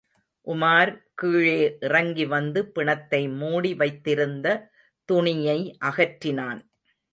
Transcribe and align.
உமார் 0.47 0.91
கீழே 1.13 1.77
இறங்கிவந்து 1.81 2.65
பிணத்தை 2.65 3.21
மூடி 3.29 3.73
வைத்திருந்த 3.73 4.47
துணியை 5.09 5.59
அகற்றினான். 5.85 6.61